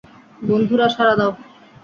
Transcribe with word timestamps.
বন্ধুরা, 0.41 0.87
সাড়া 0.95 1.15
দাও। 1.19 1.31